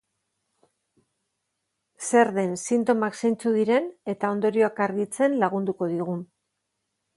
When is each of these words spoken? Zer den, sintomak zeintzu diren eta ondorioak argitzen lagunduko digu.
Zer 2.05 2.31
den, 2.37 2.55
sintomak 2.71 3.19
zeintzu 3.21 3.53
diren 3.59 3.91
eta 4.15 4.33
ondorioak 4.39 4.83
argitzen 4.89 5.39
lagunduko 5.45 5.93
digu. 5.95 6.19